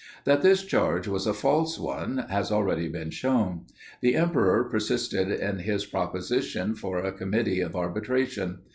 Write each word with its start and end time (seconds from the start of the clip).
That 0.23 0.41
this 0.41 0.63
charge 0.65 1.07
was 1.07 1.27
a 1.27 1.31
false 1.35 1.77
one, 1.77 2.17
has 2.27 2.51
already 2.51 2.87
been 2.87 3.11
shown. 3.11 3.67
The 4.01 4.15
Emperor 4.15 4.63
persisted 4.63 5.29
in 5.29 5.59
his 5.59 5.85
proposition 5.85 6.73
for 6.73 6.97
a 6.97 7.11
committee 7.11 7.61
of 7.61 7.75
arbitration. 7.75 8.61